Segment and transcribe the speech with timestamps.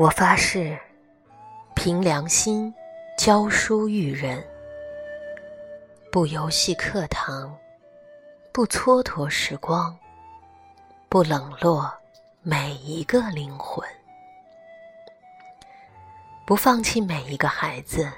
[0.00, 0.78] 我发誓，
[1.74, 2.74] 凭良心
[3.18, 4.42] 教书育人，
[6.10, 7.54] 不游戏课堂，
[8.50, 9.94] 不蹉跎时光，
[11.10, 11.92] 不冷落
[12.40, 13.86] 每一个灵魂，
[16.46, 18.10] 不放弃每一个孩子。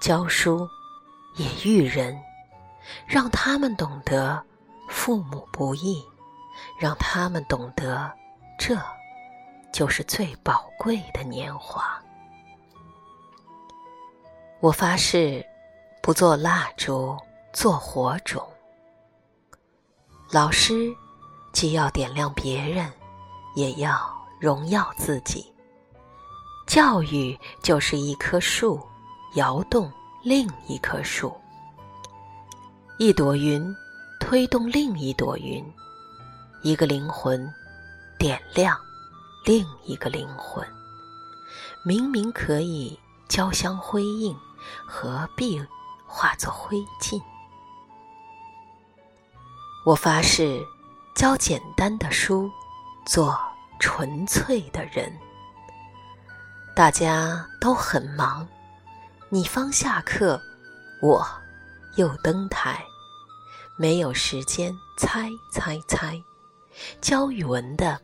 [0.00, 0.64] 教书
[1.34, 2.16] 也育人，
[3.04, 4.40] 让他们懂得
[4.88, 6.00] 父母不易，
[6.78, 8.08] 让他们懂得
[8.56, 8.78] 这。
[9.78, 12.02] 就是最宝贵的年华。
[14.58, 15.46] 我发誓，
[16.02, 17.16] 不做蜡烛，
[17.52, 18.44] 做火种。
[20.32, 20.92] 老师
[21.52, 22.92] 既要点亮别人，
[23.54, 23.96] 也要
[24.40, 25.46] 荣耀自己。
[26.66, 28.84] 教育就是一棵树，
[29.36, 29.88] 摇动
[30.24, 31.32] 另一棵树。
[32.98, 33.72] 一朵云
[34.18, 35.64] 推动另一朵云，
[36.64, 37.48] 一个灵魂
[38.18, 38.76] 点亮。
[39.48, 40.62] 另一个灵魂，
[41.82, 44.36] 明明可以交相辉映，
[44.86, 45.58] 何必
[46.06, 47.18] 化作灰烬？
[49.86, 50.62] 我发誓，
[51.14, 52.50] 教简单的书，
[53.06, 53.40] 做
[53.80, 55.10] 纯粹的人。
[56.76, 58.46] 大家都很忙，
[59.30, 60.38] 你方下课，
[61.00, 61.26] 我
[61.96, 62.84] 又登台，
[63.78, 66.22] 没有时间猜猜猜。
[67.00, 67.98] 教语文的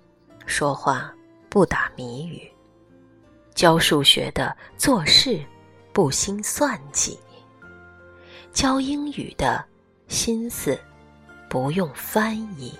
[0.46, 1.12] 说话。
[1.54, 2.50] 不打谜语，
[3.54, 5.40] 教数学的做事
[5.92, 7.16] 不兴算计，
[8.52, 9.64] 教英语的
[10.08, 10.76] 心思
[11.48, 12.76] 不用翻译。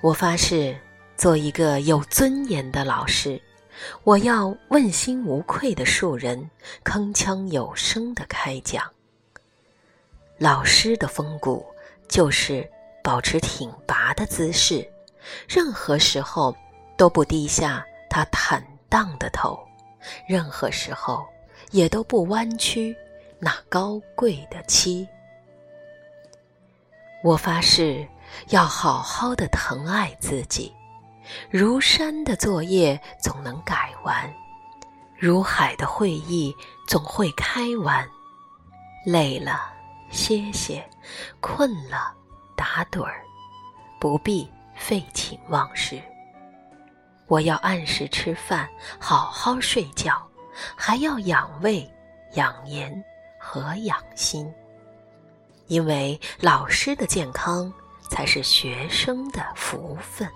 [0.00, 0.74] 我发誓
[1.18, 3.38] 做一个有尊严的老师，
[4.02, 6.50] 我要问心无愧的树人，
[6.82, 8.82] 铿锵有声的开讲。
[10.38, 11.66] 老师的风骨
[12.08, 12.66] 就是
[13.04, 14.90] 保持挺拔的姿势。
[15.48, 16.54] 任何时候
[16.96, 19.58] 都不低下他坦荡的头，
[20.26, 21.26] 任何时候
[21.70, 22.96] 也都不弯曲
[23.38, 25.06] 那高贵的膝。
[27.24, 28.06] 我发誓
[28.50, 30.72] 要好好的疼爱自己，
[31.50, 34.32] 如山的作业总能改完，
[35.16, 36.54] 如海的会议
[36.86, 38.08] 总会开完。
[39.04, 39.72] 累了
[40.10, 40.86] 歇歇，
[41.40, 42.12] 困了
[42.56, 43.22] 打盹儿，
[43.98, 44.48] 不必。
[44.78, 46.00] 废寝忘食，
[47.26, 48.68] 我要按时吃饭，
[48.98, 50.26] 好好睡觉，
[50.76, 51.86] 还要养胃、
[52.34, 53.04] 养颜
[53.38, 54.50] 和养心。
[55.66, 57.70] 因为老师的健康
[58.08, 60.26] 才是学生的福分。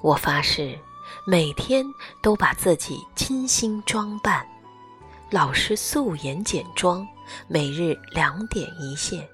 [0.00, 0.78] 我发誓，
[1.26, 1.84] 每天
[2.22, 4.46] 都把自己精心装扮，
[5.30, 7.04] 老师素颜简妆，
[7.48, 9.28] 每日两点一线。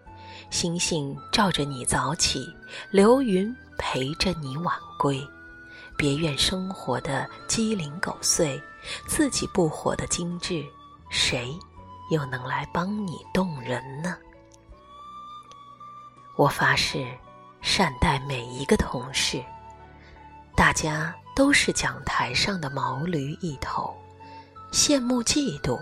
[0.57, 2.51] 星星照着你早起，
[2.91, 5.23] 流云陪着你晚归。
[5.99, 8.59] 别怨生活的鸡零狗碎，
[9.07, 10.65] 自己不活得精致，
[11.11, 11.55] 谁
[12.11, 14.17] 又能来帮你动人呢？
[16.39, 17.07] 我发誓，
[17.61, 19.45] 善待每一个同事。
[20.57, 23.95] 大家都是讲台上的毛驴一头，
[24.73, 25.79] 羡慕嫉妒，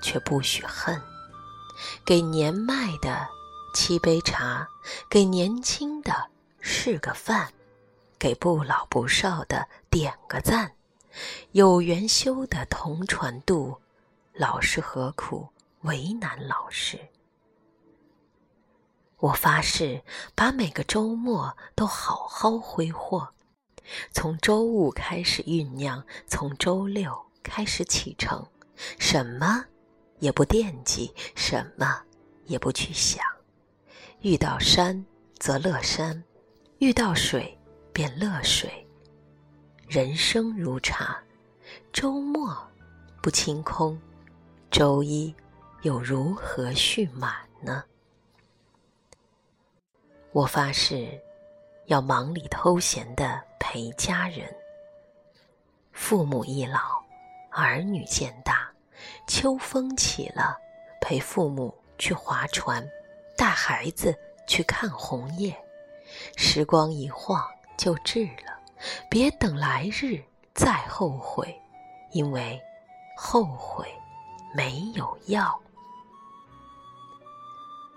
[0.00, 1.02] 却不许恨。
[2.04, 3.26] 给年迈的。
[3.74, 4.66] 沏杯茶，
[5.08, 6.30] 给年轻的
[6.60, 7.52] 是个饭，
[8.18, 10.72] 给不老不少的点个赞。
[11.52, 13.80] 有缘修的同船渡，
[14.32, 15.48] 老师何苦
[15.82, 16.98] 为难老师？
[19.18, 20.02] 我发誓，
[20.34, 23.28] 把每个周末都好好挥霍，
[24.12, 28.46] 从周五开始酝酿，从周六开始启程，
[28.98, 29.64] 什么
[30.20, 32.02] 也不惦记，什么
[32.46, 33.24] 也不去想。
[34.22, 35.06] 遇到山
[35.38, 36.20] 则乐山，
[36.78, 37.56] 遇到水
[37.92, 38.84] 便乐水。
[39.86, 41.22] 人生如茶，
[41.92, 42.52] 周末
[43.22, 43.96] 不清空，
[44.72, 45.32] 周一
[45.82, 47.32] 又如何蓄满
[47.62, 47.84] 呢？
[50.32, 51.08] 我发誓，
[51.86, 54.52] 要忙里偷闲的陪家人。
[55.92, 57.00] 父母一老，
[57.52, 58.68] 儿女渐大，
[59.28, 60.58] 秋风起了，
[61.00, 62.84] 陪父母去划船。
[63.38, 64.12] 带孩子
[64.48, 65.56] 去看红叶，
[66.36, 68.58] 时光一晃就至了，
[69.08, 70.20] 别等来日
[70.54, 71.56] 再后悔，
[72.10, 72.60] 因为
[73.16, 73.86] 后悔
[74.52, 75.56] 没有药。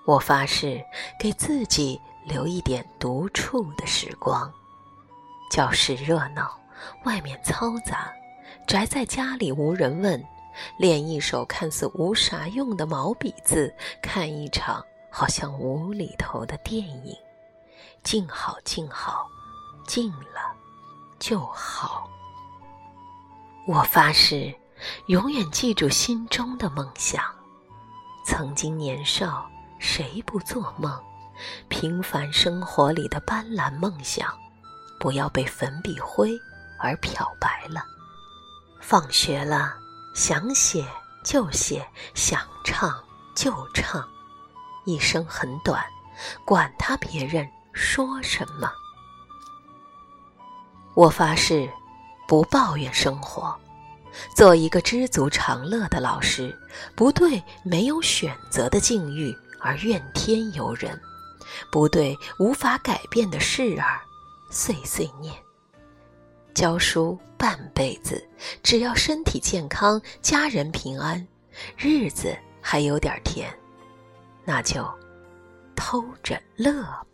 [0.06, 0.80] 我发誓
[1.20, 4.54] 给自己留一点独处的时光。
[5.50, 6.56] 教室热闹，
[7.04, 8.14] 外面嘈杂，
[8.68, 10.24] 宅在家里无人问，
[10.78, 14.86] 练一手看似无啥用的毛笔字，看一场。
[15.12, 17.16] 好像无厘头的电影，
[18.02, 19.30] 静好静好，
[19.86, 20.56] 静了
[21.20, 22.10] 就好。
[23.68, 24.56] 我发誓，
[25.08, 27.24] 永远记住心中的梦想。
[28.26, 29.48] 曾经年少，
[29.80, 30.98] 谁不做梦？
[31.68, 34.34] 平凡生活里的斑斓梦想，
[35.00, 36.40] 不要被粉笔灰
[36.80, 37.84] 而漂白了。
[38.80, 39.76] 放学了，
[40.16, 40.88] 想写
[41.24, 43.04] 就写，想唱
[43.36, 44.08] 就唱。
[44.86, 45.84] 一生很短，
[46.46, 48.72] 管他别人说什么。
[50.94, 51.70] 我发誓，
[52.28, 53.56] 不抱怨生活，
[54.36, 56.58] 做一个知足常乐的老师，
[56.96, 61.00] 不对没有选择的境遇而怨天尤人，
[61.72, 64.02] 不对无法改变的事儿
[64.50, 65.34] 碎碎念。
[66.54, 68.28] 教书半辈子，
[68.62, 71.26] 只要身体健康，家人平安，
[71.78, 73.50] 日子还有点甜。
[74.46, 74.84] 那就
[75.76, 77.11] 偷着乐吧。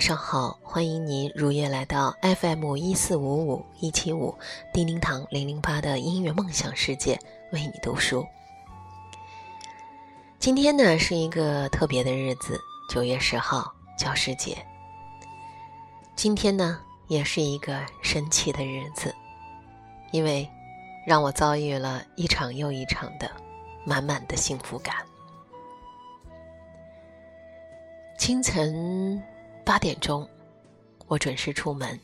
[0.00, 0.58] 晚上好！
[0.62, 4.34] 欢迎您如约来到 FM 一四五五一七五
[4.72, 7.20] 叮叮堂零零八的音乐梦想世界，
[7.52, 8.26] 为你读书。
[10.38, 12.58] 今天呢是一个特别的日子，
[12.88, 14.56] 九月十号教师节。
[16.16, 19.14] 今天呢也是一个神奇的日子，
[20.12, 20.48] 因为
[21.06, 23.30] 让我遭遇了一场又一场的
[23.84, 24.96] 满满的幸福感。
[28.16, 29.22] 清晨。
[29.70, 30.28] 八点钟，
[31.06, 31.96] 我准时出门，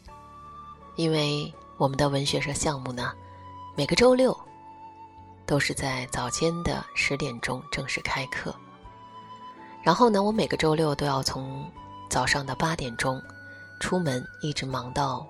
[0.94, 3.12] 因为我们的文学社项目呢，
[3.74, 4.38] 每个周六
[5.44, 8.54] 都是在早间的十点钟正式开课。
[9.82, 11.68] 然后呢，我每个周六都要从
[12.08, 13.20] 早上的八点钟
[13.80, 15.26] 出门，一直忙到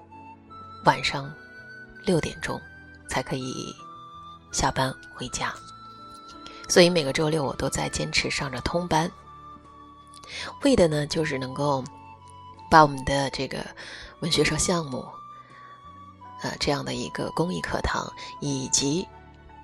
[0.84, 1.32] 晚上
[2.04, 2.60] 六点钟
[3.08, 3.74] 才可以
[4.52, 5.54] 下班回家。
[6.68, 9.10] 所以每个周六我都在坚持上着通班，
[10.64, 11.82] 为的呢就是能够。
[12.70, 13.64] 把我们的这个
[14.20, 15.04] 文学社项目，
[16.42, 18.10] 呃，这样的一个公益课堂，
[18.40, 19.06] 以及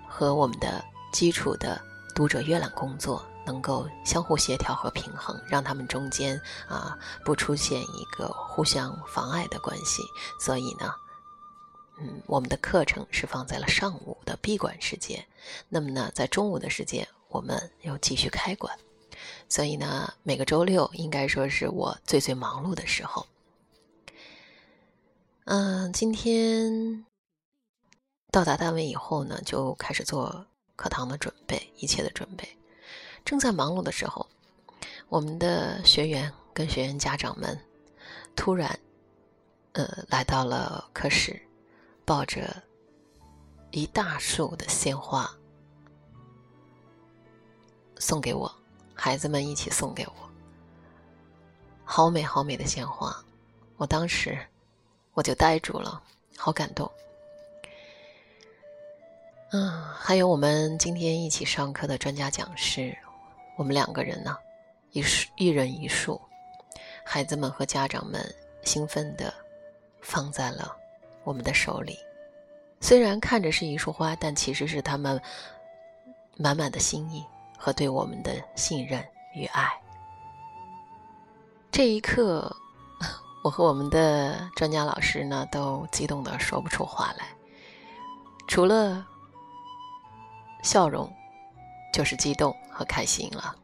[0.09, 1.81] 和我们的基础的
[2.15, 10.03] 读者阅览工作，能够相互协调和平衡，让他们中间啊不出现一个互相妨碍的关系。
[10.39, 10.95] 所以呢，
[11.99, 15.25] 嗯，我们的课程是放在了上午的闭馆时间，
[15.69, 18.73] 那么呢，在中午的时间，我们又继续开馆。
[19.53, 23.27] 所以呢，每个周六应该说是我最最忙碌的时候。
[25.45, 27.05] 嗯，今天
[28.31, 32.49] 到达单位以后呢，就开始做课堂的准备，一切的准备。
[33.27, 34.27] 正在忙碌的时候，
[35.11, 37.61] 我们的学员跟学员家长们
[38.35, 38.81] 突然，
[39.73, 41.39] 呃，来到了课室，
[42.07, 42.63] 抱着
[43.71, 45.31] 一大束的鲜花
[47.99, 48.51] 送给我。
[48.95, 50.13] 孩子们一起送给我，
[51.85, 53.15] 好美好美的鲜花，
[53.77, 54.39] 我当时
[55.15, 56.03] 我就呆住了，
[56.37, 56.91] 好感动。
[59.51, 62.97] 嗯，还有我们今天一起上课的专家讲师，
[63.57, 64.37] 我们两个人呢，
[64.93, 66.21] 一树一人一束，
[67.05, 68.23] 孩子们和家长们
[68.63, 69.33] 兴奋的
[70.01, 70.75] 放在了
[71.25, 71.99] 我们的手里。
[72.81, 75.21] 虽然看着是一束花，但其实是他们
[76.37, 77.25] 满满的心意。
[77.63, 79.01] 和对我们的信任
[79.37, 79.73] 与爱。
[81.71, 82.57] 这一刻，
[83.45, 87.25] 我和我们的专家老师呢，都激动的说不出话来，
[88.49, 89.07] 除了
[90.65, 91.09] 笑容，
[91.93, 93.55] 就是激动和开心了。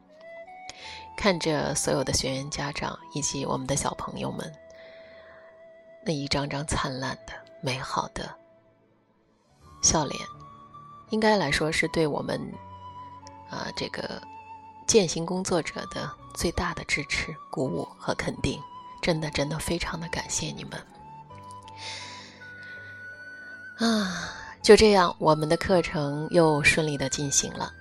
[1.17, 4.49] 看着所有的学员、家长以及我们的小朋友们，
[6.05, 8.33] 那一张张灿烂的、美好的
[9.81, 10.17] 笑脸，
[11.09, 12.39] 应该来说是对我们。
[13.49, 14.21] 啊，这个
[14.87, 18.61] 践行工作者的最大的支持、鼓舞和肯定，
[19.01, 20.85] 真的真的非常的感谢你们。
[23.77, 27.73] 啊，就这样，我们的课程又顺利的进行了。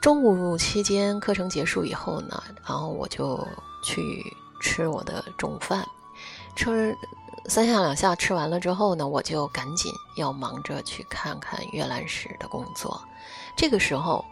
[0.00, 3.46] 中午期间，课程结束以后呢，然后我就
[3.82, 4.22] 去
[4.60, 5.86] 吃我的中午饭，
[6.56, 6.96] 吃
[7.46, 13.00] 三下两下吃完了之后呢，我就赶紧要忙着去看看阅览室的工作。
[13.54, 14.24] 这个时候，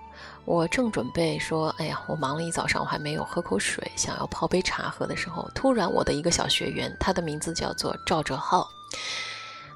[0.45, 8.67] 我正准备说：“哎呀，我忙了一早上，我还没有喝口水，想要泡杯茶喝的时候，突然我的一个小学员，他的名字叫做赵哲浩，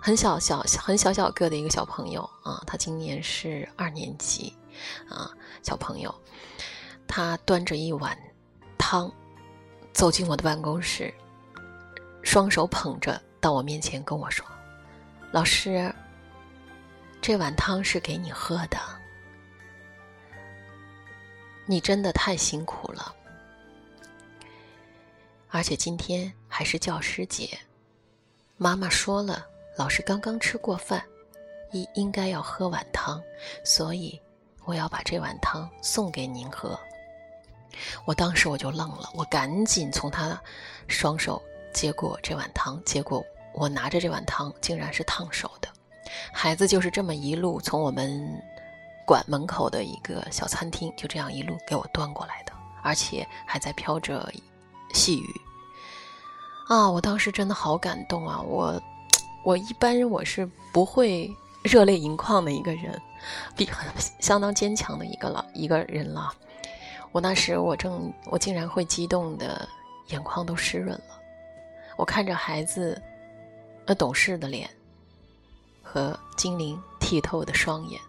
[0.01, 4.57] 很小小很小小个的一个小朋友啊，他今年是二年级
[5.11, 5.31] 啊，
[5.63, 6.13] 小朋友，
[7.07, 8.17] 他端着一碗
[8.79, 9.13] 汤
[9.93, 11.13] 走进我的办公室，
[12.23, 14.47] 双手捧着到我面前跟我说
[15.33, 15.93] ：“老师，
[17.21, 18.79] 这碗汤是给你喝的，
[21.67, 23.15] 你真的太辛苦了，
[25.51, 27.59] 而且今天还是教师节，
[28.57, 31.05] 妈妈说了。”老师刚刚吃过饭，
[31.71, 33.23] 应应该要喝碗汤，
[33.63, 34.19] 所以
[34.65, 36.81] 我要把这碗汤送给您喝。
[38.07, 40.41] 我当时我就愣了，我赶紧从他
[40.89, 41.43] 双手
[41.77, 45.69] 接过这碗汤，结果我拿着这碗汤竟然是烫手的。
[46.33, 48.43] 孩子就是这么一路从我们
[49.07, 52.53] 馆门口的一个小餐厅，就这样一路给我端过来的，
[52.83, 54.33] 而且还在飘着
[54.95, 55.41] 细雨。
[56.69, 58.41] 啊，我当时真的好感动啊！
[58.41, 58.83] 我。
[59.45, 63.01] 我一般我是不会热泪盈眶的一个人，
[63.55, 63.87] 比很
[64.19, 66.35] 相当坚强的一个了一个人了。
[67.13, 69.69] 我那时我正我竟然会激动的
[70.09, 71.16] 眼眶都湿润了。
[71.97, 73.01] 我看着孩子
[73.87, 74.69] 那懂事的脸
[75.83, 78.01] 和精灵剔透的双眼，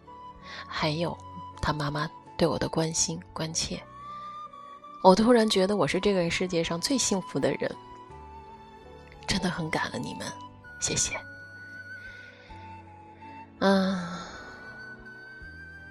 [0.67, 1.17] 还有
[1.61, 3.81] 他妈妈对我的关心关切，
[5.03, 7.73] 我突然觉得我是这个世界上最幸福的人。
[9.27, 10.25] 真的很感恩你们。
[10.79, 11.19] 谢谢。
[13.59, 13.97] 嗯，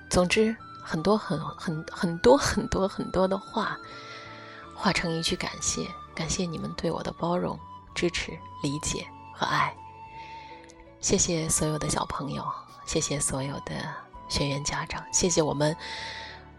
[0.09, 3.77] 总之，很多很很很多很多很多的话，
[4.75, 7.59] 化成一句感谢，感谢你们对我的包容、
[7.97, 9.75] 支持、理解和爱。
[11.01, 12.45] 谢谢所有的小朋友，
[12.85, 13.93] 谢谢所有的
[14.29, 15.75] 学员家长，谢谢我们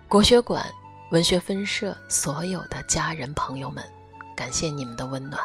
[0.07, 0.65] 国学馆
[1.11, 3.83] 文学分社所有的家人朋友们，
[4.35, 5.39] 感谢你们的温暖，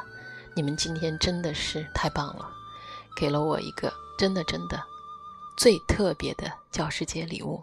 [0.57, 2.51] 你们今天真的是太棒了。
[3.15, 4.83] 给了我一个真的真的
[5.59, 7.63] 最特别的教师节礼物，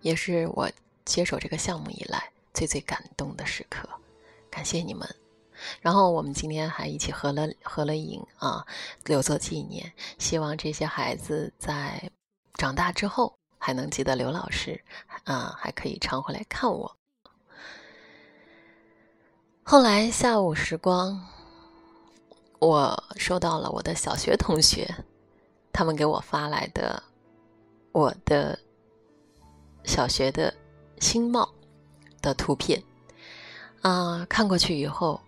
[0.00, 0.70] 也是我
[1.04, 3.88] 接手这个项目以来最最感动的时刻，
[4.50, 5.08] 感谢你们。
[5.80, 8.66] 然后我们今天还一起合了合了影啊，
[9.04, 9.92] 留作纪念。
[10.18, 12.10] 希望这些孩子在
[12.54, 14.80] 长大之后还能记得刘老师
[15.24, 16.96] 啊，还可以常回来看我。
[19.62, 21.20] 后来下午时光。
[22.60, 24.88] 我收到了我的小学同学，
[25.70, 27.02] 他们给我发来的
[27.92, 28.58] 我的
[29.84, 30.54] 小学的
[30.98, 31.46] 新貌
[32.22, 32.82] 的图片
[33.82, 35.20] 啊，看过去以后，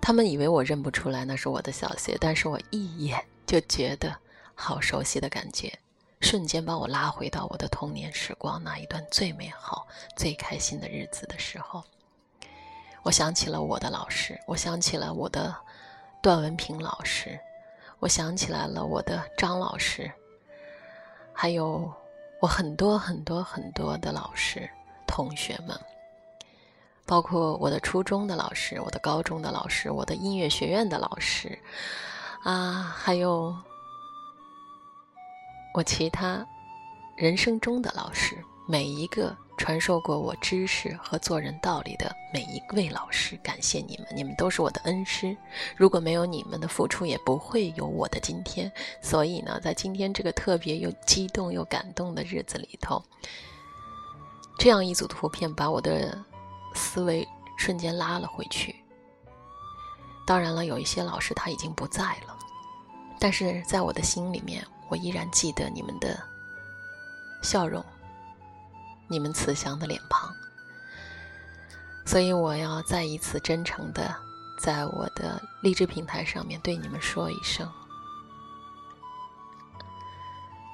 [0.00, 4.16] 他们以为我认不出来那是我的小学，但是我一眼就觉得
[4.54, 5.78] 好熟悉的感觉，
[6.20, 11.84] 瞬间把我拉回到我的童年时光那一段最美好、最开心的日子的时候，
[13.02, 15.54] 我想起了我的老师，我想起了我的。
[16.22, 17.40] 段文平老师，
[17.98, 20.12] 我想起来了，我的张老师，
[21.32, 21.90] 还有
[22.42, 24.68] 我很多很多很多的老师
[25.06, 25.74] 同学们，
[27.10, 31.58] 包括我的初中的老师、我的高中的老师、我的音乐学院的老师，
[32.44, 33.52] 啊，还有
[35.74, 36.46] 我其他
[37.16, 38.38] 人生中的老师，
[38.68, 39.36] 每一个。
[39.58, 45.36] 传授过我知识和做人道理的每一位老师，感谢你们，你们都是我的恩师。
[45.76, 48.72] 如果没有你们的付出，也不会有我的今天。
[49.02, 53.04] 所以呢，在今天这个特别又激动又感动的日子里头，
[54.58, 56.16] 这样一组图片把我的
[56.74, 58.74] 思维瞬间拉了回去。
[60.26, 62.38] 当然了，有一些老师他已经不在了，
[63.18, 66.18] 但是在我的心里面，我依然记得你们的
[67.42, 67.84] 笑容。
[69.12, 70.32] 你们慈祥的脸庞，
[72.06, 74.14] 所以我要再一次真诚的
[74.62, 77.68] 在我的励志平台上面对你们说一声：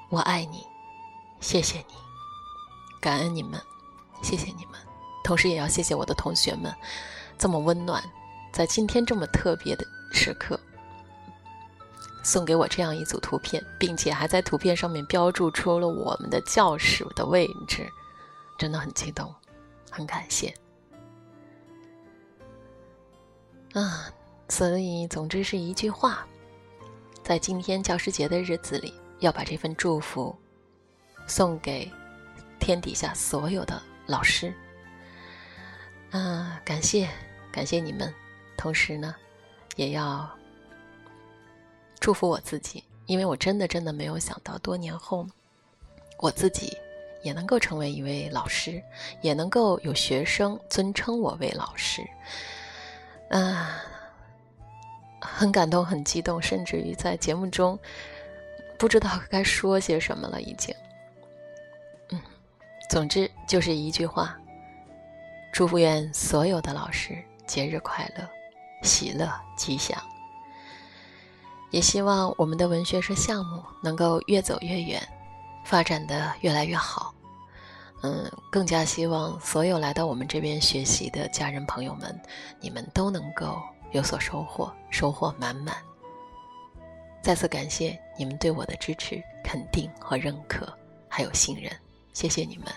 [0.09, 0.67] 我爱你，
[1.39, 1.95] 谢谢你，
[3.01, 3.59] 感恩你们，
[4.21, 4.86] 谢谢你们。
[5.27, 6.73] 同时也要谢谢我的同学们，
[7.37, 8.01] 这么温暖，
[8.53, 10.57] 在今天这么特别的时刻，
[12.23, 17.85] 送给我这样一组图片，并且还在图片上面标注出了我们的教室的位置。
[18.57, 19.35] 真的很激动，
[19.91, 20.47] 很感谢
[23.73, 24.09] 啊！
[24.47, 26.25] 所以，总之是一句话，
[27.21, 30.33] 在今天教师节的日子里，要把这份祝福
[31.27, 31.91] 送给
[32.61, 34.53] 天底下所有的老师。
[36.11, 37.09] 啊，感谢，
[37.51, 38.13] 感谢你们！
[38.55, 39.15] 同时呢，
[39.75, 40.29] 也要
[41.99, 45.27] 祝福我自己，因为我真的真的没有想到，多年后
[46.19, 46.77] 我自己。
[47.23, 48.81] 也能够成为一位老师，
[49.21, 52.01] 也能够有学生尊称我为老师，
[53.29, 53.81] 啊，
[55.19, 57.77] 很感动，很激动，甚至于在节目中，
[58.77, 60.73] 不知道该说些什么了，已经。
[62.11, 62.21] 嗯，
[62.87, 64.39] 总之就是一句话：
[65.51, 68.27] 祝福愿所有的老师节日快乐，
[68.83, 69.99] 喜乐吉祥。
[71.71, 75.01] 也希望我们的文学社项目能够越走越远，
[75.65, 77.13] 发展的越来越好。
[78.03, 82.17] 嗯，更加希望所有来到我们这边学习的家人朋友们，
[82.59, 83.59] 你们都能够
[83.91, 85.75] 有所收获，收获满满。
[87.23, 90.71] 再次感谢你们对我的支持、肯定和认可，
[91.09, 91.69] 还有信任，
[92.13, 92.67] 谢谢你们。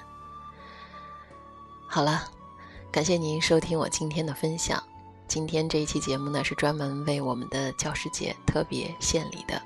[1.87, 2.25] 好了，
[2.92, 4.82] 感谢您收听我今天的分享。
[5.28, 9.62] 今天这一期节目呢，是专门为我们的教师节特别献礼的。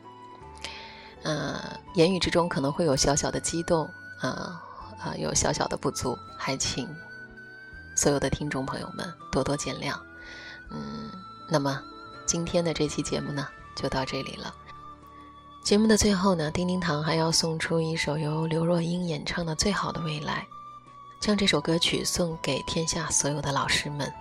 [1.23, 1.59] 嗯，
[1.95, 3.89] 言语之中可能会有小小的激动，
[4.21, 4.61] 啊。
[5.01, 6.89] 啊，有小小的不足，还请
[7.95, 9.95] 所有的听众朋友们多多见谅。
[10.71, 11.11] 嗯，
[11.51, 11.83] 那么
[12.25, 14.55] 今天的这期节目呢，就到这里了。
[15.63, 20.47] 节目的最后呢，叮叮堂还要送出一首由刘若英演唱的《最好的未来》，
[21.25, 24.13] 将这首歌曲送给天下所有的老师们，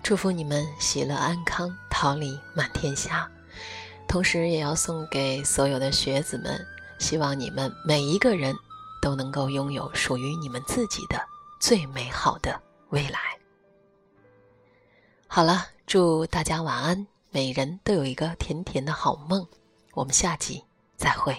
[0.00, 3.28] 祝福你们喜乐安康，桃李满天下。
[4.06, 6.64] 同时，也要送给所有的学子们，
[7.00, 8.54] 希望你们每一个人。
[9.00, 11.20] 都能够拥有属于你们自己的
[11.58, 13.18] 最美好的未来。
[15.26, 19.44] 好了，祝大家晚安，每人都有一个甜甜的好梦。
[19.94, 20.62] 我们下集
[20.96, 21.36] 再会。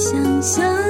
[0.00, 0.89] 想象。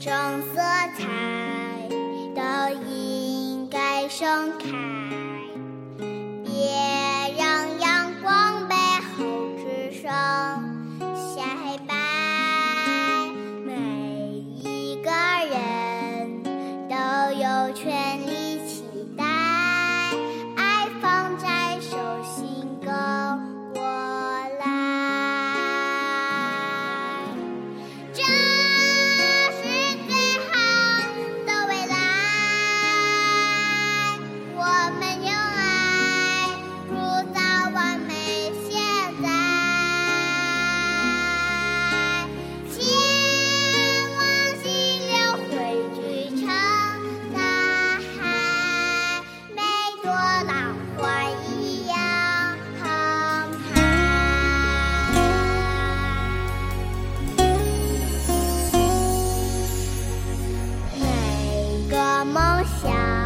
[0.00, 0.10] 种
[0.54, 0.62] 色
[0.96, 1.86] 彩
[2.34, 2.40] 都
[2.88, 4.79] 应该盛开。
[62.24, 63.19] 梦想。